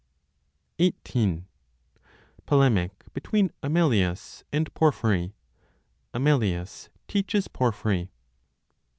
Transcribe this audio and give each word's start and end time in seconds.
XVIII. 0.81 1.45
POLEMIC 2.47 3.13
BETWEEN 3.13 3.51
AMELIUS 3.61 4.43
AND 4.51 4.73
PORPHYRY; 4.73 5.35
AMELIUS 6.15 6.89
TEACHES 7.07 7.47
PORPHYRY. 7.49 8.09